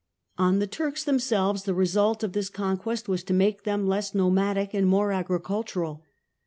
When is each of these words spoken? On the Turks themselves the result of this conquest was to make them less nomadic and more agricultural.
On 0.35 0.57
the 0.57 0.65
Turks 0.65 1.03
themselves 1.03 1.65
the 1.65 1.75
result 1.75 2.23
of 2.23 2.33
this 2.33 2.49
conquest 2.49 3.07
was 3.07 3.23
to 3.25 3.35
make 3.35 3.65
them 3.65 3.85
less 3.85 4.15
nomadic 4.15 4.73
and 4.73 4.87
more 4.87 5.11
agricultural. 5.11 6.03